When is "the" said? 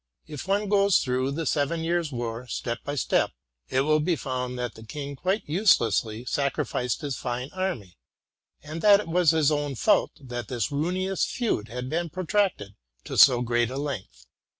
1.33-1.45, 4.73-4.83